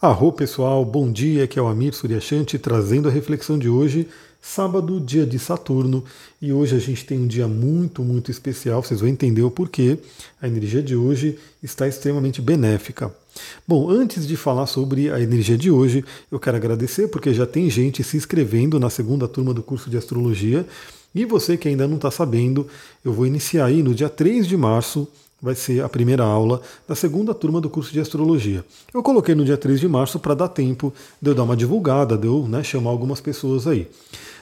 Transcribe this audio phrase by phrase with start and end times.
[0.00, 4.06] Arro pessoal, bom dia, aqui é o Amir Suryashanti trazendo a reflexão de hoje,
[4.40, 6.04] sábado, dia de Saturno,
[6.40, 9.98] e hoje a gente tem um dia muito, muito especial, vocês vão entender o porquê.
[10.40, 13.12] A energia de hoje está extremamente benéfica.
[13.66, 17.68] Bom, antes de falar sobre a energia de hoje, eu quero agradecer porque já tem
[17.68, 20.64] gente se inscrevendo na segunda turma do curso de astrologia.
[21.12, 22.68] E você que ainda não está sabendo,
[23.04, 25.08] eu vou iniciar aí no dia 3 de março
[25.40, 28.64] vai ser a primeira aula da segunda turma do curso de astrologia.
[28.92, 32.16] Eu coloquei no dia 3 de março para dar tempo de eu dar uma divulgada,
[32.16, 33.88] de eu né, chamar algumas pessoas aí.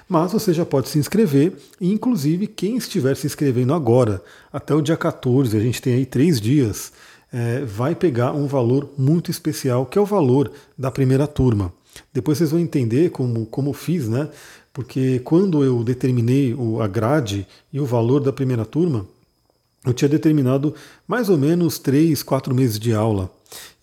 [0.08, 4.22] Mas você já pode se inscrever, e inclusive quem estiver se inscrevendo agora,
[4.52, 6.92] até o dia 14, a gente tem aí três dias,
[7.32, 11.72] é, vai pegar um valor muito especial, que é o valor da primeira turma.
[12.12, 14.28] Depois vocês vão entender como, como fiz, né?
[14.72, 19.06] Porque quando eu determinei a grade e o valor da primeira turma,
[19.86, 20.74] eu tinha determinado
[21.06, 23.30] mais ou menos três, quatro meses de aula.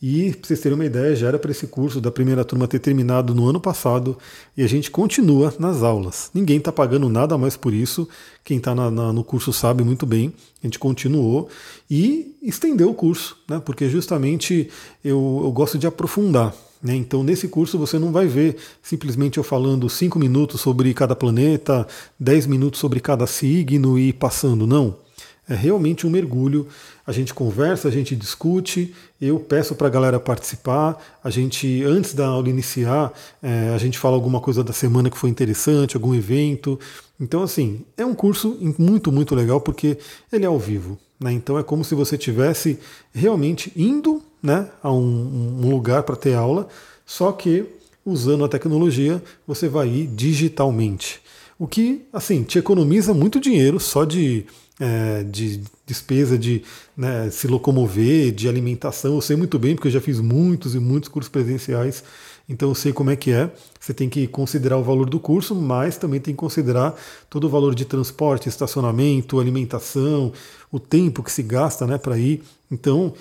[0.02, 2.80] E, para vocês terem uma ideia, já era para esse curso da primeira turma ter
[2.80, 4.18] terminado no ano passado
[4.56, 6.30] e a gente continua nas aulas.
[6.34, 8.08] Ninguém está pagando nada mais por isso.
[8.44, 10.34] Quem está no curso sabe muito bem.
[10.62, 11.48] A gente continuou
[11.90, 13.62] e estendeu o curso, né?
[13.64, 14.70] porque justamente
[15.04, 16.54] eu, eu gosto de aprofundar.
[16.84, 16.96] Né?
[16.98, 21.88] Então, nesse curso, você não vai ver simplesmente eu falando cinco minutos sobre cada planeta,
[22.20, 24.68] dez minutos sobre cada signo e passando.
[24.68, 24.98] Não.
[25.48, 26.68] É realmente um mergulho.
[27.06, 28.94] A gente conversa, a gente discute.
[29.20, 30.98] Eu peço para a galera participar.
[31.24, 35.18] A gente, antes da aula iniciar, é, a gente fala alguma coisa da semana que
[35.18, 36.80] foi interessante, algum evento.
[37.20, 39.98] Então, assim, é um curso muito, muito legal porque
[40.32, 40.98] ele é ao vivo.
[41.20, 41.34] Né?
[41.34, 42.80] Então, é como se você tivesse
[43.14, 46.68] realmente indo né, a um, um lugar para ter aula,
[47.06, 47.66] só que
[48.06, 51.22] usando a tecnologia, você vai ir digitalmente.
[51.58, 54.46] O que, assim, te economiza muito dinheiro só de
[54.84, 56.62] é, de despesa de
[56.96, 59.16] né, se locomover, de alimentação.
[59.16, 62.04] Eu sei muito bem, porque eu já fiz muitos e muitos cursos presenciais,
[62.50, 63.50] então eu sei como é que é.
[63.80, 66.94] Você tem que considerar o valor do curso, mas também tem que considerar
[67.30, 70.34] todo o valor de transporte, estacionamento, alimentação,
[70.70, 72.44] o tempo que se gasta né, para ir.
[72.70, 73.14] Então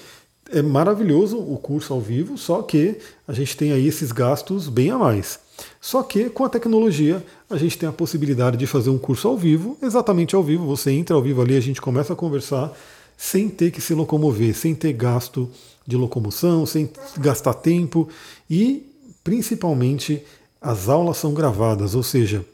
[0.50, 2.98] é maravilhoso o curso ao vivo, só que
[3.28, 5.38] a gente tem aí esses gastos bem a mais.
[5.80, 9.36] Só que com a tecnologia a gente tem a possibilidade de fazer um curso ao
[9.36, 10.66] vivo, exatamente ao vivo.
[10.66, 12.72] Você entra ao vivo ali, a gente começa a conversar
[13.16, 15.48] sem ter que se locomover, sem ter gasto
[15.86, 18.08] de locomoção, sem gastar tempo.
[18.48, 18.86] E
[19.22, 20.22] principalmente
[20.60, 22.44] as aulas são gravadas, ou seja,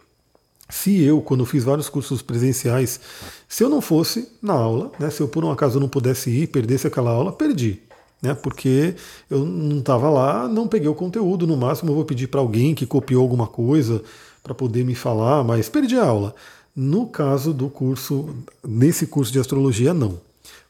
[0.69, 3.01] se eu, quando fiz vários cursos presenciais,
[3.49, 6.47] se eu não fosse na aula, né, se eu por um acaso não pudesse ir,
[6.49, 7.81] perdesse aquela aula, perdi
[8.23, 8.35] né?
[8.35, 8.95] Porque
[9.31, 12.75] eu não estava lá, não peguei o conteúdo, no máximo eu vou pedir para alguém
[12.75, 14.03] que copiou alguma coisa
[14.43, 16.35] para poder me falar, mas perdi a aula.
[16.75, 18.29] No caso do curso,
[18.67, 20.21] nesse curso de astrologia, não.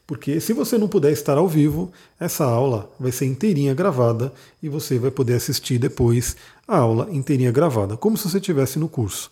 [0.07, 4.67] Porque se você não puder estar ao vivo, essa aula vai ser inteirinha gravada e
[4.67, 6.35] você vai poder assistir depois
[6.67, 9.31] a aula inteirinha gravada, como se você estivesse no curso.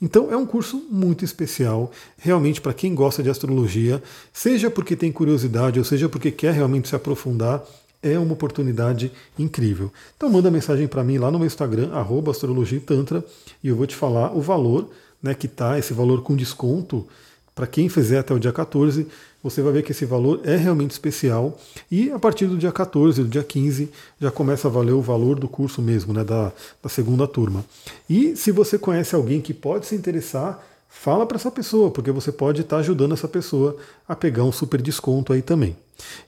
[0.00, 4.02] Então é um curso muito especial, realmente para quem gosta de astrologia,
[4.32, 7.64] seja porque tem curiosidade ou seja porque quer realmente se aprofundar,
[8.02, 9.92] é uma oportunidade incrível.
[10.16, 11.90] Então manda mensagem para mim lá no meu Instagram,
[12.30, 13.24] astrologiatantra,
[13.62, 14.88] e eu vou te falar o valor
[15.22, 17.06] né, que está, esse valor com desconto
[17.58, 19.08] para quem fizer até o dia 14,
[19.42, 21.58] você vai ver que esse valor é realmente especial.
[21.90, 25.40] E a partir do dia 14, do dia 15, já começa a valer o valor
[25.40, 27.64] do curso mesmo, né, da, da segunda turma.
[28.08, 32.32] E se você conhece alguém que pode se interessar, fala para essa pessoa, porque você
[32.32, 33.76] pode estar tá ajudando essa pessoa
[34.08, 35.76] a pegar um super desconto aí também.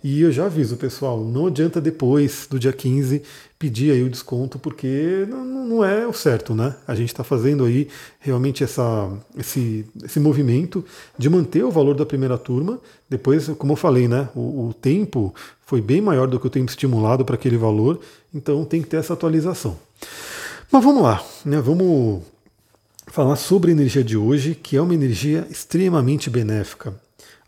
[0.03, 3.23] E eu já aviso, pessoal, não adianta depois do dia 15
[3.59, 6.75] pedir aí o desconto, porque não, não é o certo, né?
[6.89, 7.89] A gente está fazendo aí
[8.19, 10.85] realmente essa, esse, esse movimento
[11.17, 12.81] de manter o valor da primeira turma.
[13.09, 14.29] Depois, como eu falei, né?
[14.35, 15.35] O, o tempo
[15.65, 18.01] foi bem maior do que o tempo estimulado para aquele valor,
[18.35, 19.79] então tem que ter essa atualização.
[20.73, 21.61] Mas vamos lá, né?
[21.61, 22.23] Vamos
[23.11, 26.95] falar sobre a energia de hoje, que é uma energia extremamente benéfica.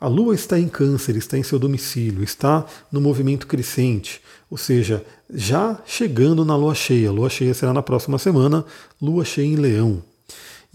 [0.00, 4.20] A Lua está em Câncer, está em seu domicílio, está no movimento crescente,
[4.50, 7.08] ou seja, já chegando na Lua cheia.
[7.08, 8.64] A Lua cheia será na próxima semana,
[9.00, 10.02] Lua cheia em Leão.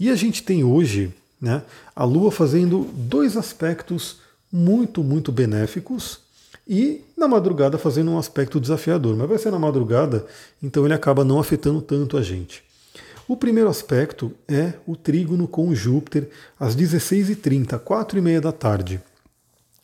[0.00, 1.62] E a gente tem hoje né,
[1.94, 4.16] a Lua fazendo dois aspectos
[4.50, 6.20] muito, muito benéficos
[6.66, 9.14] e na madrugada fazendo um aspecto desafiador.
[9.14, 10.26] Mas vai ser na madrugada,
[10.62, 12.67] então ele acaba não afetando tanto a gente.
[13.28, 19.02] O primeiro aspecto é o trígono com Júpiter às 16h30, 4h30 da tarde.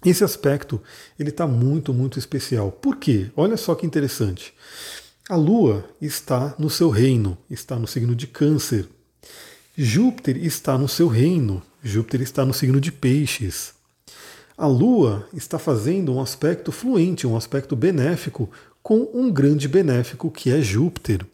[0.02, 0.80] Esse aspecto
[1.18, 2.72] ele está muito, muito especial.
[2.72, 3.30] Por quê?
[3.36, 4.54] Olha só que interessante.
[5.28, 8.88] A Lua está no seu reino, está no signo de Câncer.
[9.76, 13.74] Júpiter está no seu reino, Júpiter está no signo de Peixes.
[14.56, 18.50] A Lua está fazendo um aspecto fluente, um aspecto benéfico
[18.82, 21.26] com um grande benéfico que é Júpiter.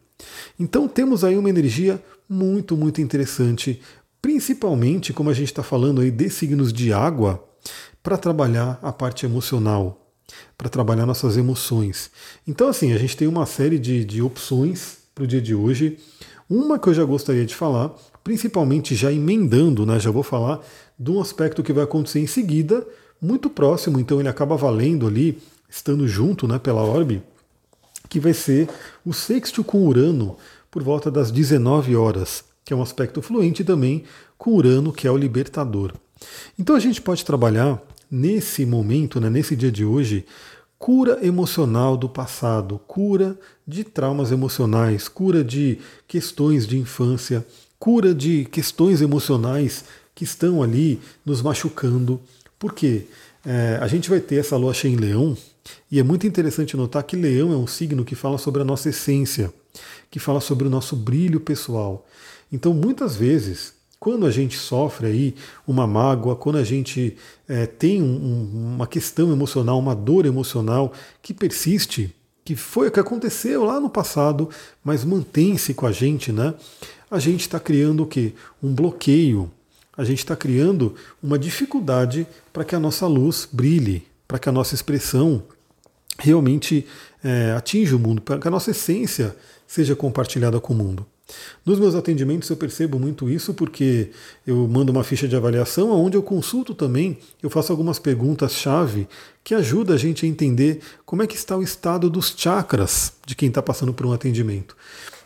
[0.58, 3.80] Então temos aí uma energia muito, muito interessante,
[4.22, 7.44] principalmente como a gente está falando aí de signos de água,
[8.02, 10.12] para trabalhar a parte emocional,
[10.56, 12.10] para trabalhar nossas emoções.
[12.46, 15.98] Então, assim, a gente tem uma série de, de opções para o dia de hoje.
[16.48, 17.94] Uma que eu já gostaria de falar,
[18.24, 19.98] principalmente já emendando, né?
[20.00, 20.60] Já vou falar
[20.98, 22.86] de um aspecto que vai acontecer em seguida,
[23.20, 25.38] muito próximo, então ele acaba valendo ali,
[25.68, 27.22] estando junto né, pela orbe,
[28.10, 28.68] que vai ser
[29.06, 30.36] o sexto com Urano
[30.70, 34.04] por volta das 19 horas, que é um aspecto fluente também
[34.36, 35.92] com Urano, que é o libertador.
[36.58, 37.80] Então a gente pode trabalhar
[38.10, 40.26] nesse momento, né, nesse dia de hoje,
[40.78, 45.78] cura emocional do passado, cura de traumas emocionais, cura de
[46.08, 47.46] questões de infância,
[47.78, 49.84] cura de questões emocionais
[50.14, 52.20] que estão ali nos machucando.
[52.58, 53.06] Por quê?
[53.46, 55.36] É, a gente vai ter essa lua cheia em leão,
[55.90, 58.88] e é muito interessante notar que leão é um signo que fala sobre a nossa
[58.88, 59.52] essência,
[60.10, 62.06] que fala sobre o nosso brilho pessoal.
[62.52, 65.34] Então, muitas vezes, quando a gente sofre aí
[65.66, 67.16] uma mágoa, quando a gente
[67.46, 70.92] é, tem um, uma questão emocional, uma dor emocional
[71.22, 72.14] que persiste,
[72.44, 74.48] que foi o que aconteceu lá no passado,
[74.82, 76.54] mas mantém-se com a gente, né?
[77.10, 78.32] A gente está criando o quê?
[78.62, 79.50] Um bloqueio.
[79.96, 84.52] A gente está criando uma dificuldade para que a nossa luz brilhe, para que a
[84.52, 85.42] nossa expressão
[86.16, 86.86] realmente
[87.24, 89.34] é, atinja o mundo, para que a nossa essência
[89.66, 91.04] seja compartilhada com o mundo.
[91.66, 94.10] Nos meus atendimentos eu percebo muito isso porque
[94.46, 99.08] eu mando uma ficha de avaliação onde eu consulto também, eu faço algumas perguntas-chave
[99.42, 103.34] que ajudam a gente a entender como é que está o estado dos chakras de
[103.34, 104.76] quem está passando por um atendimento.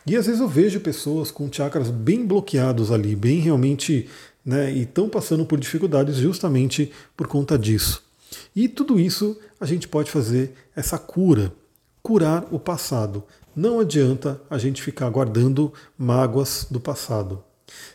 [0.06, 4.08] E às vezes eu vejo pessoas com chakras bem bloqueados ali, bem realmente,
[4.42, 8.02] né, e estão passando por dificuldades justamente por conta disso.
[8.54, 11.52] E tudo isso a gente pode fazer essa cura,
[12.02, 13.24] curar o passado.
[13.54, 17.42] Não adianta a gente ficar guardando mágoas do passado.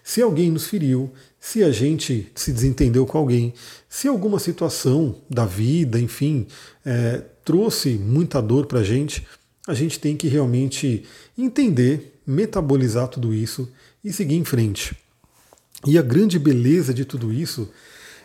[0.03, 3.53] Se alguém nos feriu, se a gente se desentendeu com alguém,
[3.87, 6.47] se alguma situação da vida, enfim,
[6.85, 9.25] é, trouxe muita dor para a gente,
[9.67, 11.05] a gente tem que realmente
[11.37, 13.71] entender, metabolizar tudo isso
[14.03, 14.95] e seguir em frente.
[15.85, 17.69] E a grande beleza de tudo isso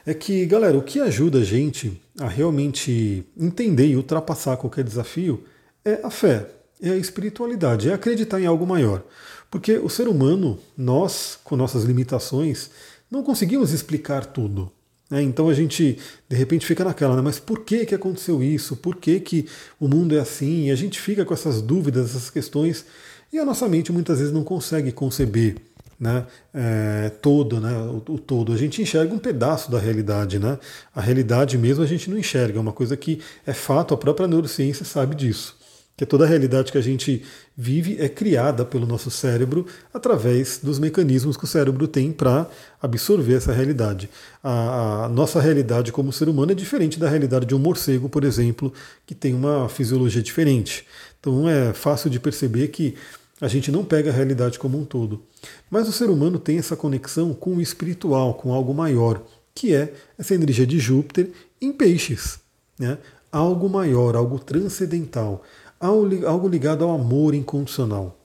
[0.07, 5.45] é que, galera, o que ajuda a gente a realmente entender e ultrapassar qualquer desafio
[5.85, 6.47] é a fé,
[6.81, 9.03] é a espiritualidade, é acreditar em algo maior.
[9.51, 12.71] Porque o ser humano, nós, com nossas limitações,
[13.11, 14.71] não conseguimos explicar tudo.
[15.11, 15.23] Né?
[15.23, 15.99] Então a gente,
[16.29, 17.23] de repente, fica naquela, né?
[17.23, 18.77] mas por que, que aconteceu isso?
[18.77, 19.47] Por que, que
[19.79, 20.67] o mundo é assim?
[20.67, 22.85] E a gente fica com essas dúvidas, essas questões,
[23.33, 25.57] e a nossa mente muitas vezes não consegue conceber
[25.99, 28.53] né, é, todo, né, o, o, todo.
[28.53, 30.39] A gente enxerga um pedaço da realidade.
[30.39, 30.59] Né?
[30.95, 34.27] A realidade mesmo a gente não enxerga, é uma coisa que é fato, a própria
[34.27, 35.57] neurociência sabe disso
[35.97, 37.23] que toda a realidade que a gente
[37.57, 42.49] vive é criada pelo nosso cérebro através dos mecanismos que o cérebro tem para
[42.83, 44.11] absorver essa realidade.
[44.43, 48.25] A, a, nossa realidade como ser humano é diferente da realidade de um morcego, por
[48.25, 48.73] exemplo,
[49.07, 50.85] que tem uma fisiologia diferente.
[51.21, 52.97] Então é fácil de perceber que
[53.41, 55.23] a gente não pega a realidade como um todo.
[55.71, 59.23] Mas o ser humano tem essa conexão com o espiritual, com algo maior,
[59.55, 62.39] que é essa energia de Júpiter em peixes.
[62.79, 62.99] Né?
[63.31, 65.45] Algo maior, algo transcendental
[65.81, 68.19] algo ligado ao amor incondicional.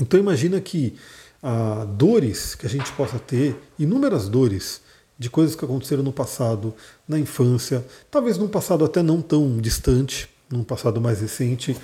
[0.00, 0.96] Então imagina que
[1.42, 4.80] ah, dores que a gente possa ter, inúmeras dores
[5.18, 6.74] de coisas que aconteceram no passado,
[7.08, 11.76] na infância, talvez num passado até não tão distante, num passado mais recente.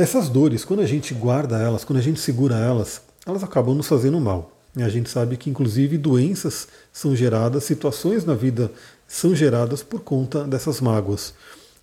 [0.00, 3.86] Essas dores, quando a gente guarda elas, quando a gente segura elas, elas acabam nos
[3.86, 4.50] fazendo mal.
[4.76, 8.72] A gente sabe que inclusive doenças são geradas, situações na vida
[9.06, 11.34] são geradas por conta dessas mágoas.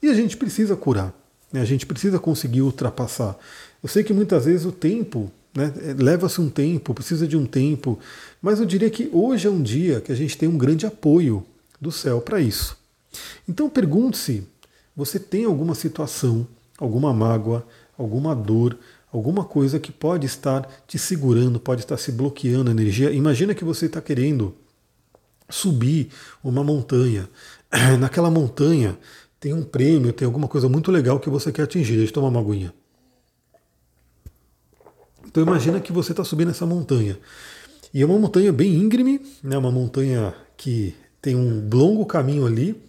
[0.02, 1.14] E a gente precisa curar.
[1.54, 1.62] Né?
[1.62, 3.38] A gente precisa conseguir ultrapassar.
[3.84, 8.00] Eu sei que muitas vezes o tempo, né, leva-se um tempo, precisa de um tempo,
[8.42, 11.46] mas eu diria que hoje é um dia que a gente tem um grande apoio
[11.80, 12.76] do céu para isso.
[13.48, 14.44] Então pergunte-se:
[14.96, 16.48] você tem alguma situação,
[16.80, 17.64] alguma mágoa,
[17.98, 18.78] alguma dor,
[19.12, 23.12] alguma coisa que pode estar te segurando, pode estar se bloqueando a energia?
[23.12, 24.56] Imagina que você está querendo
[25.50, 26.10] subir
[26.44, 27.30] uma montanha.
[28.00, 28.98] Naquela montanha
[29.40, 31.98] tem um prêmio, tem alguma coisa muito legal que você quer atingir.
[31.98, 32.74] Deixa eu tomar uma aguinha.
[35.26, 37.18] Então imagina que você está subindo essa montanha.
[37.94, 42.82] E é uma montanha bem íngreme, né, uma montanha que tem um longo caminho ali,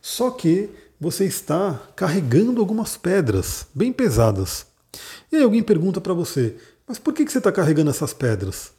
[0.00, 4.66] só que você está carregando algumas pedras bem pesadas.
[5.30, 8.72] E aí alguém pergunta para você, mas por que, você está carregando essas pedras?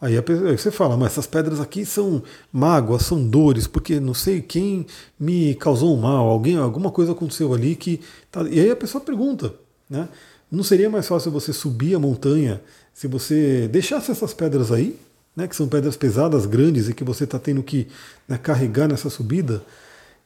[0.00, 0.14] Aí,
[0.56, 2.22] você fala, mas essas pedras aqui são
[2.52, 4.86] mágoas, são dores, porque não sei quem
[5.18, 8.00] me causou um mal, alguém, alguma coisa aconteceu ali que.
[8.30, 8.42] Tá...
[8.42, 9.54] E aí a pessoa pergunta,
[9.90, 10.08] Né?
[10.50, 12.62] Não seria mais fácil você subir a montanha
[12.94, 14.98] se você deixasse essas pedras aí,
[15.36, 17.86] né, que são pedras pesadas, grandes e que você está tendo que
[18.26, 19.62] né, carregar nessa subida?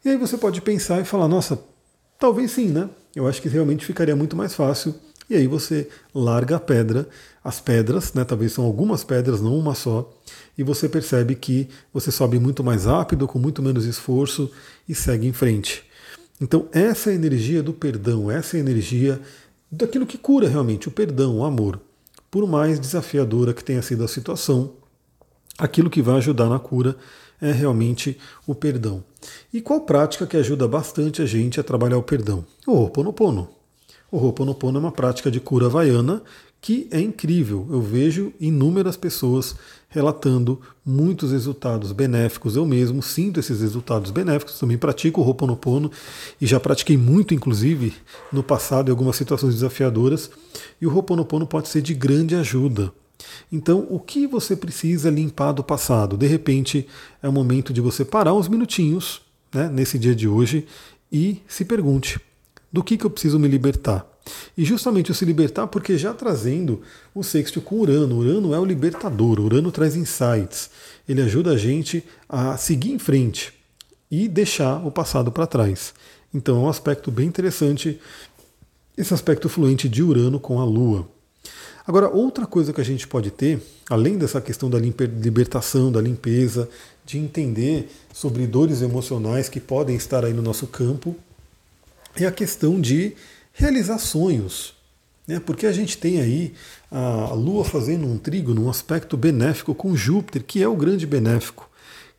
[0.05, 1.59] E aí você pode pensar e falar: nossa,
[2.19, 2.89] talvez sim, né?
[3.15, 4.95] Eu acho que realmente ficaria muito mais fácil.
[5.31, 7.09] E aí você larga a pedra,
[7.43, 10.13] as pedras, né, talvez são algumas pedras, não uma só,
[10.59, 14.51] e você percebe que você sobe muito mais rápido, com muito menos esforço
[14.87, 15.85] e segue em frente.
[16.41, 19.21] Então, essa é a energia do perdão, essa é a energia
[19.71, 21.81] daquilo que cura realmente, o perdão, o amor.
[22.31, 24.75] Por mais desafiadora que tenha sido a situação,
[25.57, 26.97] aquilo que vai ajudar na cura
[27.43, 29.03] é realmente o perdão.
[29.53, 32.45] E qual prática que ajuda bastante a gente a trabalhar o perdão?
[32.67, 33.49] O Ho'oponopono.
[34.11, 36.23] O Ho'oponopono é uma prática de cura havaiana
[36.61, 37.67] que é incrível.
[37.69, 39.57] Eu vejo inúmeras pessoas
[39.89, 42.55] relatando muitos resultados benéficos.
[42.55, 44.61] Eu mesmo sinto esses resultados benéficos.
[44.61, 45.91] Também pratico o Ho'oponopono
[46.41, 47.93] e já pratiquei muito, inclusive,
[48.33, 50.31] no passado, em algumas situações desafiadoras.
[50.81, 52.93] E o Ho'oponopono pode ser de grande ajuda.
[53.50, 56.17] Então, o que você precisa limpar do passado?
[56.17, 56.87] De repente,
[57.23, 60.67] é o momento de você parar uns minutinhos, né, nesse dia de hoje,
[61.11, 62.21] e se pergunte:
[62.73, 64.07] do que, que eu preciso me libertar?
[64.57, 66.81] E justamente o se libertar, porque já trazendo
[67.14, 68.19] o sexto com Urano.
[68.19, 70.71] Urano é o libertador, Urano traz insights.
[71.09, 73.52] Ele ajuda a gente a seguir em frente
[74.11, 75.93] e deixar o passado para trás.
[76.33, 78.00] Então é um aspecto bem interessante,
[78.97, 81.09] esse aspecto fluente de Urano com a Lua.
[81.87, 86.69] Agora, outra coisa que a gente pode ter, além dessa questão da libertação, da limpeza,
[87.05, 91.17] de entender sobre dores emocionais que podem estar aí no nosso campo,
[92.15, 93.15] é a questão de
[93.53, 94.75] realizar sonhos.
[95.27, 95.41] Né?
[95.41, 96.55] Porque a gente tem aí
[96.91, 101.69] a Lua fazendo um trigo num aspecto benéfico com Júpiter, que é o grande benéfico,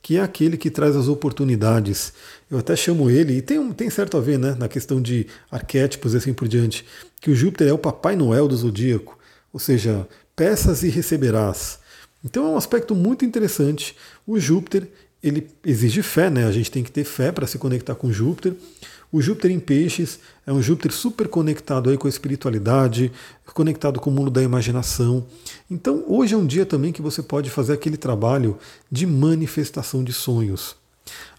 [0.03, 2.11] que é aquele que traz as oportunidades.
[2.51, 6.13] Eu até chamo ele, e tem, tem certo a ver né, na questão de arquétipos
[6.13, 6.85] e assim por diante,
[7.21, 9.17] que o Júpiter é o Papai Noel do zodíaco,
[9.51, 10.05] ou seja,
[10.35, 11.79] peças e receberás.
[12.23, 13.95] Então é um aspecto muito interessante.
[14.27, 14.89] O Júpiter
[15.23, 16.45] ele exige fé, né?
[16.45, 18.53] A gente tem que ter fé para se conectar com Júpiter.
[19.13, 23.11] O Júpiter em Peixes é um Júpiter super conectado aí com a espiritualidade,
[23.53, 25.27] conectado com o mundo da imaginação.
[25.69, 28.57] Então, hoje é um dia também que você pode fazer aquele trabalho
[28.91, 30.75] de manifestação de sonhos.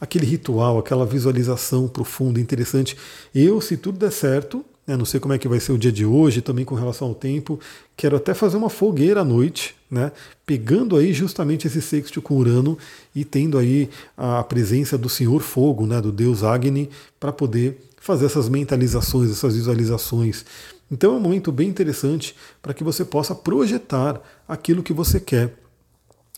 [0.01, 2.97] Aquele ritual, aquela visualização profunda, interessante.
[3.35, 5.93] Eu, se tudo der certo, né, não sei como é que vai ser o dia
[5.93, 7.59] de hoje, também com relação ao tempo,
[7.97, 10.13] quero até fazer uma fogueira à noite, né,
[10.45, 12.77] pegando aí justamente esse sexto com Urano
[13.15, 18.27] e tendo aí a presença do Senhor Fogo, né, do Deus Agni, para poder fazer
[18.27, 20.45] essas mentalizações, essas visualizações.
[20.91, 25.55] Então é um momento bem interessante para que você possa projetar aquilo que você quer.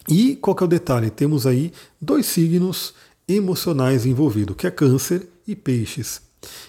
[0.09, 1.11] E qual que é o detalhe?
[1.11, 2.95] Temos aí dois signos
[3.27, 6.26] emocionais envolvidos, que é câncer e peixes.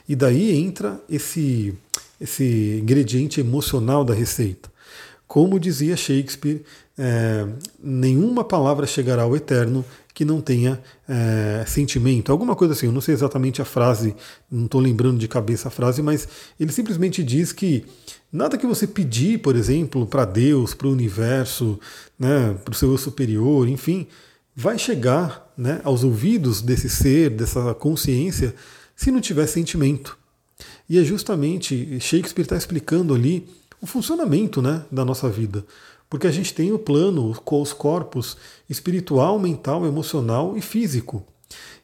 [0.08, 1.74] E daí entra esse,
[2.20, 4.70] esse ingrediente emocional da receita.
[5.28, 6.64] Como dizia Shakespeare,
[6.98, 7.46] é,
[7.82, 9.84] nenhuma palavra chegará ao eterno
[10.18, 12.32] que não tenha é, sentimento.
[12.32, 14.16] Alguma coisa assim, eu não sei exatamente a frase,
[14.50, 16.28] não estou lembrando de cabeça a frase, mas
[16.60, 17.86] ele simplesmente diz que
[18.32, 21.80] nada que você pedir, por exemplo, para Deus, para o universo,
[22.18, 24.08] né, para o seu eu superior, enfim,
[24.56, 28.56] vai chegar né, aos ouvidos desse ser, dessa consciência,
[28.98, 30.18] se não tiver sentimento.
[30.90, 33.48] E é justamente Shakespeare está explicando ali
[33.80, 35.64] o funcionamento né, da nossa vida.
[36.10, 38.36] Porque a gente tem o plano com os corpos
[38.70, 41.24] espiritual, mental, emocional e físico.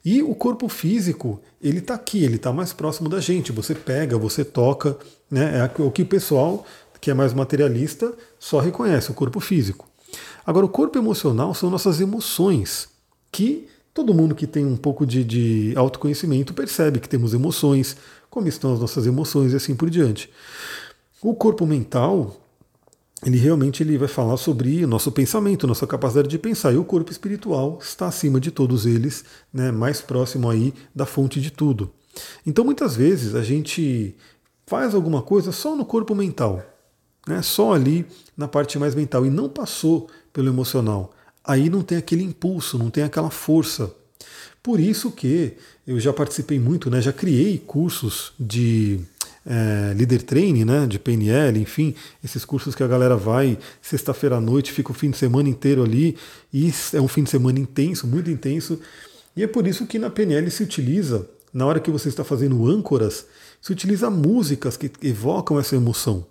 [0.04, 3.52] E o corpo físico, ele está aqui, ele está mais próximo da gente.
[3.52, 4.98] Você pega, você toca,
[5.30, 5.60] né?
[5.60, 6.66] É o que o pessoal
[7.00, 9.90] que é mais materialista só reconhece, o corpo físico.
[10.46, 12.88] Agora, o corpo emocional são nossas emoções,
[13.30, 17.96] que todo mundo que tem um pouco de, de autoconhecimento percebe que temos emoções,
[18.30, 20.30] como estão as nossas emoções e assim por diante.
[21.22, 22.36] O corpo mental,
[23.24, 26.74] ele realmente ele vai falar sobre o nosso pensamento, nossa capacidade de pensar.
[26.74, 29.24] E o corpo espiritual está acima de todos eles,
[29.54, 31.92] né, mais próximo aí da fonte de tudo.
[32.46, 34.16] Então muitas vezes a gente
[34.66, 36.64] faz alguma coisa só no corpo mental,
[37.28, 41.14] né, só ali na parte mais mental e não passou pelo emocional.
[41.44, 43.94] Aí não tem aquele impulso, não tem aquela força.
[44.62, 45.54] Por isso que
[45.86, 49.02] eu já participei muito, né, já criei cursos de
[49.46, 49.94] é,
[50.26, 54.92] Training, né, de PNL, enfim, esses cursos que a galera vai sexta-feira à noite, fica
[54.92, 56.18] o fim de semana inteiro ali,
[56.54, 58.80] e é um fim de semana intenso, muito intenso.
[59.36, 62.66] E é por isso que na PNL se utiliza, na hora que você está fazendo
[62.66, 63.26] âncoras,
[63.62, 66.26] se utiliza músicas que evocam essa emoção.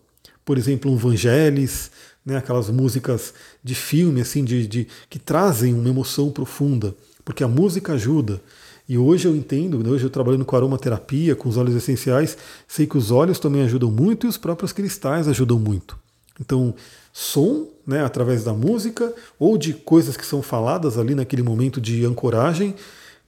[0.45, 1.91] Por exemplo, um Vangelis,
[2.25, 7.49] né, aquelas músicas de filme, assim, de, de, que trazem uma emoção profunda, porque a
[7.49, 8.41] música ajuda.
[8.89, 12.37] E hoje eu entendo, né, hoje eu trabalhando com aromaterapia, com os óleos essenciais,
[12.67, 15.99] sei que os óleos também ajudam muito e os próprios cristais ajudam muito.
[16.41, 16.75] Então,
[17.13, 22.05] som, né, através da música ou de coisas que são faladas ali naquele momento de
[22.05, 22.75] ancoragem,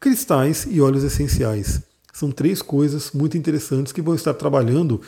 [0.01, 1.83] cristais e óleos essenciais.
[2.13, 5.01] São três coisas muito interessantes que vão estar trabalhando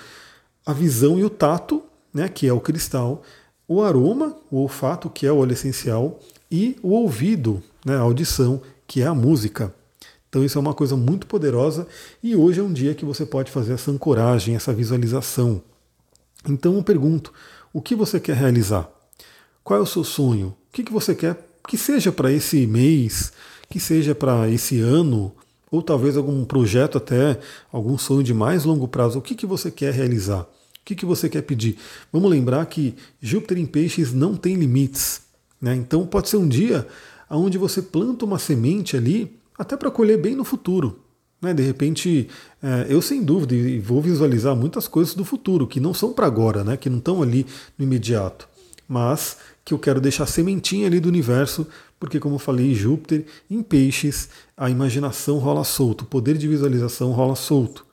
[0.64, 3.22] a visão e o tato, né, que é o cristal,
[3.68, 6.20] o aroma, o olfato, que é o óleo essencial,
[6.50, 9.74] e o ouvido, né, a audição, que é a música.
[10.28, 11.86] Então isso é uma coisa muito poderosa
[12.22, 15.62] e hoje é um dia que você pode fazer essa ancoragem, essa visualização.
[16.48, 17.32] Então eu pergunto,
[17.72, 18.88] o que você quer realizar?
[19.64, 20.48] Qual é o seu sonho?
[20.48, 23.32] O que, que você quer que seja para esse mês,
[23.68, 25.32] que seja para esse ano,
[25.70, 27.40] ou talvez algum projeto até,
[27.72, 29.18] algum sonho de mais longo prazo?
[29.18, 30.46] O que, que você quer realizar?
[30.86, 31.76] Que, que você quer pedir?
[32.12, 35.20] Vamos lembrar que Júpiter em Peixes não tem limites.
[35.60, 35.74] Né?
[35.74, 36.86] Então pode ser um dia
[37.28, 41.00] onde você planta uma semente ali, até para colher bem no futuro.
[41.42, 41.52] Né?
[41.52, 42.28] De repente,
[42.62, 46.62] é, eu sem dúvida vou visualizar muitas coisas do futuro que não são para agora,
[46.62, 46.76] né?
[46.76, 47.44] que não estão ali
[47.76, 48.48] no imediato,
[48.88, 51.66] mas que eu quero deixar sementinha ali do universo,
[51.98, 57.10] porque, como eu falei, Júpiter em peixes, a imaginação rola solto, o poder de visualização
[57.10, 57.84] rola solto.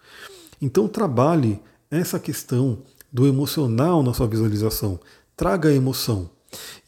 [0.62, 1.60] Então, trabalhe
[1.98, 2.80] essa questão
[3.12, 5.00] do emocional na sua visualização,
[5.36, 6.30] traga a emoção.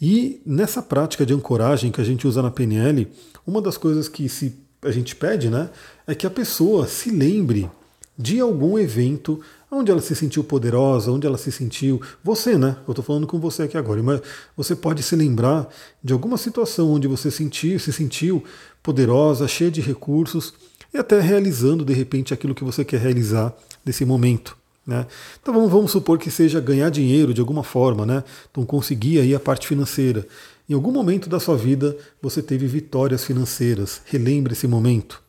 [0.01, 3.07] E nessa prática de ancoragem que a gente usa na PNL,
[3.45, 5.69] uma das coisas que se a gente pede, né,
[6.05, 7.69] é que a pessoa se lembre
[8.17, 12.01] de algum evento onde ela se sentiu poderosa, onde ela se sentiu.
[12.23, 12.77] Você, né?
[12.87, 14.21] Eu estou falando com você aqui agora, mas
[14.55, 15.67] você pode se lembrar
[16.03, 18.43] de alguma situação onde você sentiu, se sentiu
[18.81, 20.53] poderosa, cheia de recursos
[20.93, 23.53] e até realizando de repente aquilo que você quer realizar
[23.85, 24.55] nesse momento.
[24.85, 25.05] Né?
[25.41, 28.23] Então vamos, vamos supor que seja ganhar dinheiro de alguma forma, né?
[28.51, 30.27] Então conseguir aí a parte financeira.
[30.69, 34.01] Em algum momento da sua vida você teve vitórias financeiras.
[34.05, 35.21] Relembre esse momento.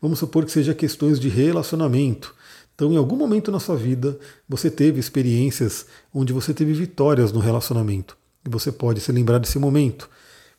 [0.00, 2.34] Vamos supor que seja questões de relacionamento.
[2.74, 4.16] Então, em algum momento na sua vida,
[4.48, 8.16] você teve experiências onde você teve vitórias no relacionamento.
[8.46, 10.08] E você pode se lembrar desse momento.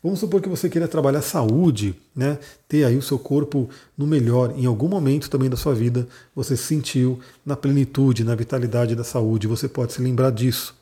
[0.01, 2.37] Vamos supor que você queira trabalhar saúde, né?
[2.69, 4.53] ter aí o seu corpo no melhor.
[4.55, 9.03] Em algum momento também da sua vida, você se sentiu na plenitude, na vitalidade da
[9.03, 9.45] saúde.
[9.45, 10.73] Você pode se lembrar disso.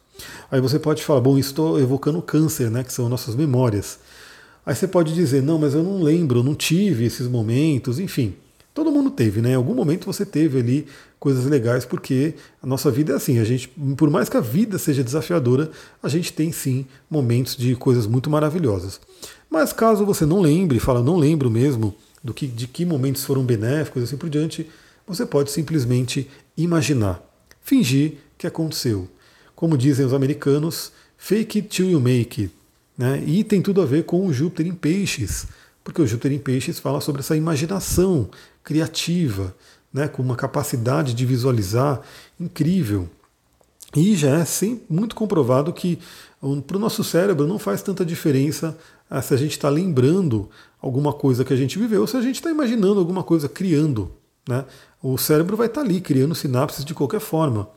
[0.52, 2.84] Aí você pode falar, bom, estou evocando câncer, né?
[2.84, 4.00] que são nossas memórias.
[4.64, 8.36] Aí você pode dizer, não, mas eu não lembro, eu não tive esses momentos, enfim.
[8.78, 9.54] Todo mundo teve, né?
[9.54, 10.86] Em algum momento você teve ali
[11.20, 14.78] coisas legais, porque a nossa vida é assim, a gente, por mais que a vida
[14.78, 19.00] seja desafiadora, a gente tem sim momentos de coisas muito maravilhosas.
[19.50, 23.44] Mas caso você não lembre, fala, não lembro mesmo do que, de que momentos foram
[23.44, 24.68] benéficos, assim por diante,
[25.08, 27.24] você pode simplesmente imaginar,
[27.62, 29.08] fingir que aconteceu.
[29.56, 32.54] Como dizem os americanos, fake it till you make it.
[32.98, 33.24] Né?
[33.26, 35.48] E tem tudo a ver com o Júpiter em peixes
[35.88, 38.30] porque o Júpiter em Peixes fala sobre essa imaginação
[38.62, 39.56] criativa,
[39.94, 42.02] né, com uma capacidade de visualizar
[42.40, 43.10] incrível.
[43.96, 45.98] E já é sim, muito comprovado que
[46.66, 48.78] para o nosso cérebro não faz tanta diferença
[49.10, 50.50] ah, se a gente está lembrando
[50.82, 54.12] alguma coisa que a gente viveu ou se a gente está imaginando alguma coisa, criando.
[54.48, 54.66] Né?
[55.02, 57.70] O cérebro vai estar tá ali criando sinapses de qualquer forma.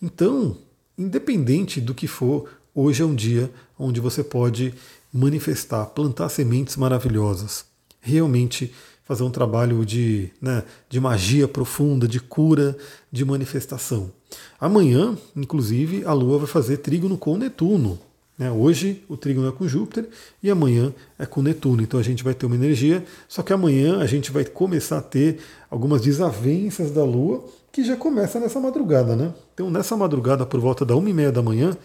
[0.00, 0.56] Então,
[0.96, 4.74] independente do que for, hoje é um dia onde você pode
[5.12, 7.64] manifestar, plantar sementes maravilhosas,
[8.00, 8.72] realmente
[9.04, 12.76] fazer um trabalho de, né, de magia profunda, de cura,
[13.12, 14.10] de manifestação.
[14.58, 17.98] Amanhã, inclusive, a Lua vai fazer trígono com Netuno.
[18.36, 18.50] Né?
[18.50, 20.08] Hoje o trígono é com Júpiter
[20.42, 21.82] e amanhã é com Netuno.
[21.82, 25.02] Então a gente vai ter uma energia, só que amanhã a gente vai começar a
[25.02, 25.38] ter
[25.70, 29.14] algumas desavenças da Lua que já começa nessa madrugada.
[29.14, 29.32] Né?
[29.52, 31.76] Então nessa madrugada, por volta da uma e meia da manhã,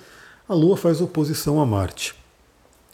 [0.48, 2.16] a Lua faz oposição a Marte.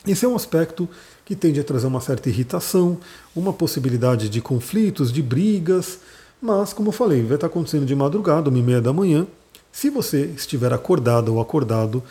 [0.05, 0.87] Esse é um aspecto
[1.25, 2.99] que tende a trazer uma certa irritação,
[3.35, 5.99] uma possibilidade de conflitos, de brigas,
[6.41, 9.25] mas, como eu falei, vai estar acontecendo de madrugada, uma e meia da manhã.
[9.71, 12.03] Se você estiver acordado ou acordado,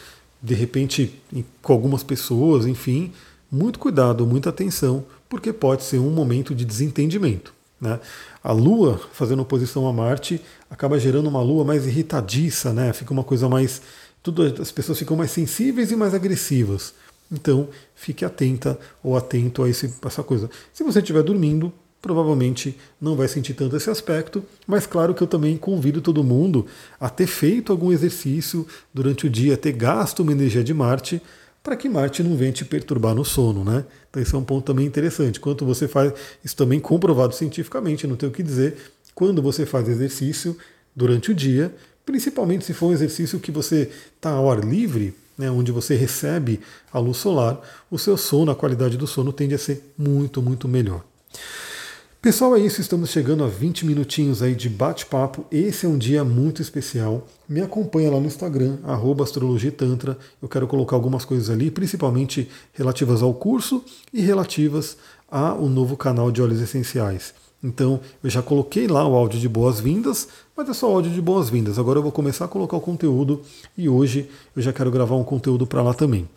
[0.42, 1.18] de repente
[1.62, 3.12] com algumas pessoas, enfim,
[3.50, 7.54] muito cuidado, muita atenção, porque pode ser um momento de desentendimento.
[7.80, 8.00] Né?
[8.42, 12.92] A Lua fazendo oposição a Marte acaba gerando uma Lua mais irritadiça, né?
[12.92, 13.80] fica uma coisa mais.
[14.22, 16.94] Tudo, as pessoas ficam mais sensíveis e mais agressivas.
[17.30, 20.50] Então, fique atenta ou atento a esse, essa coisa.
[20.72, 21.72] Se você estiver dormindo,
[22.04, 26.66] provavelmente não vai sentir tanto esse aspecto, mas claro que eu também convido todo mundo
[27.00, 31.22] a ter feito algum exercício durante o dia, ter gasto uma energia de Marte,
[31.62, 33.86] para que Marte não venha te perturbar no sono, né?
[34.10, 35.40] Então esse é um ponto também interessante.
[35.40, 36.12] Quanto você faz,
[36.44, 38.76] isso também comprovado cientificamente, não tenho o que dizer,
[39.14, 40.58] quando você faz exercício
[40.94, 45.50] durante o dia, principalmente se for um exercício que você está ao ar livre, né,
[45.50, 46.60] onde você recebe
[46.92, 50.68] a luz solar, o seu sono, a qualidade do sono tende a ser muito, muito
[50.68, 51.04] melhor.
[52.24, 52.80] Pessoal, é isso.
[52.80, 55.44] Estamos chegando a 20 minutinhos aí de bate-papo.
[55.52, 57.28] Esse é um dia muito especial.
[57.46, 58.78] Me acompanha lá no Instagram,
[59.22, 60.16] astrologitantra.
[60.40, 64.96] Eu quero colocar algumas coisas ali, principalmente relativas ao curso e relativas
[65.30, 67.34] ao novo canal de óleos essenciais.
[67.64, 71.78] Então, eu já coloquei lá o áudio de boas-vindas, mas é só áudio de boas-vindas.
[71.78, 73.40] Agora eu vou começar a colocar o conteúdo
[73.74, 76.28] e hoje eu já quero gravar um conteúdo para lá também.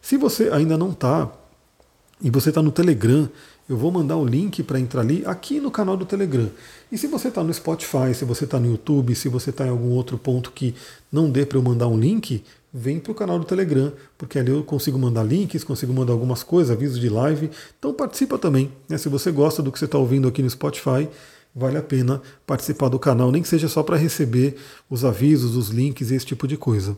[0.00, 1.30] Se você ainda não está
[2.20, 3.28] e você está no Telegram,
[3.68, 6.50] eu vou mandar o link para entrar ali aqui no canal do Telegram.
[6.90, 9.70] E se você está no Spotify, se você está no YouTube, se você está em
[9.70, 10.74] algum outro ponto que
[11.12, 12.42] não dê para eu mandar um link,
[12.72, 16.42] vem para o canal do Telegram, porque ali eu consigo mandar links, consigo mandar algumas
[16.42, 17.50] coisas, avisos de live.
[17.78, 18.72] Então participa também.
[18.88, 18.96] Né?
[18.96, 21.08] Se você gosta do que você está ouvindo aqui no Spotify,
[21.54, 24.56] vale a pena participar do canal, nem que seja só para receber
[24.88, 26.96] os avisos, os links e esse tipo de coisa.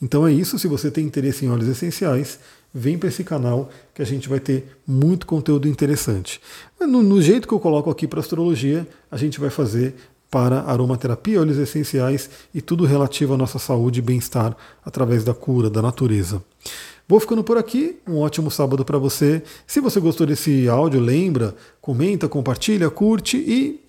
[0.00, 0.58] Então é isso.
[0.58, 2.38] Se você tem interesse em óleos essenciais,
[2.72, 6.40] vem para esse canal que a gente vai ter muito conteúdo interessante.
[6.80, 9.94] No, no jeito que eu coloco aqui para astrologia, a gente vai fazer
[10.30, 15.68] para aromaterapia, óleos essenciais e tudo relativo à nossa saúde e bem-estar através da cura,
[15.68, 16.42] da natureza.
[17.08, 19.42] Vou ficando por aqui, um ótimo sábado para você.
[19.66, 23.80] Se você gostou desse áudio, lembra, comenta, compartilha, curte e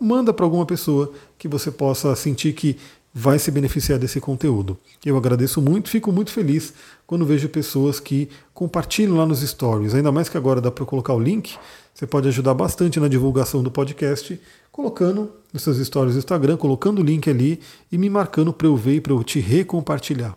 [0.00, 2.78] manda para alguma pessoa que você possa sentir que
[3.14, 4.78] vai se beneficiar desse conteúdo.
[5.04, 6.72] Eu agradeço muito, fico muito feliz
[7.06, 11.12] quando vejo pessoas que compartilham lá nos stories, ainda mais que agora dá para colocar
[11.12, 11.58] o link,
[12.02, 14.40] você pode ajudar bastante na divulgação do podcast,
[14.72, 17.60] colocando nos seus stories do Instagram, colocando o link ali
[17.92, 20.36] e me marcando para eu ver e para eu te recompartilhar.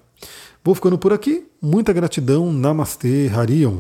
[0.63, 3.79] Vou ficando por aqui, muita gratidão, Namastê, Harion.